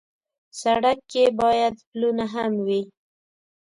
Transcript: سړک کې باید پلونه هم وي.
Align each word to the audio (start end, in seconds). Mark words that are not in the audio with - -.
سړک 0.61 0.99
کې 1.11 1.23
باید 1.39 1.75
پلونه 1.89 2.25
هم 2.33 2.51
وي. 2.65 2.81